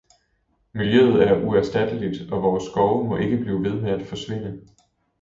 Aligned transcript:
Miljøet 0.73 1.23
er 1.27 1.43
uerstatteligt, 1.45 2.31
og 2.31 2.41
vores 2.43 2.63
skove 2.63 3.03
må 3.07 3.17
ikke 3.17 3.37
blive 3.37 3.63
ved 3.63 3.81
med 3.81 3.91
at 3.91 4.07
forsvinde. 4.07 4.61